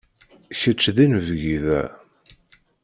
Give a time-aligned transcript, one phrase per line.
[0.59, 1.81] Kečč d inebgi da.